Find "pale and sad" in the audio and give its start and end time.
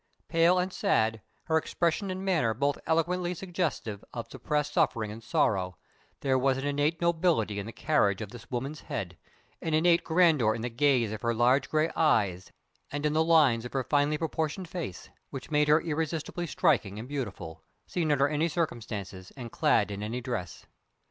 0.29-1.21